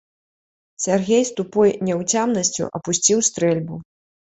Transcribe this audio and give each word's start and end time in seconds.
Сяргей 0.85 1.23
з 1.31 1.35
тупой 1.41 1.69
няўцямнасцю 1.91 2.63
апусціў 2.81 3.25
стрэльбу. 3.31 3.75